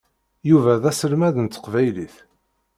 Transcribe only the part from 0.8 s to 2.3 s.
d aselmad n teqbaylit.